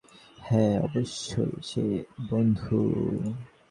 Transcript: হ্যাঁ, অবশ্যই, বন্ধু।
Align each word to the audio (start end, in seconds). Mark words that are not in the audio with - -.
হ্যাঁ, 0.39 0.75
অবশ্যই, 0.79 2.03
বন্ধু। 2.29 2.79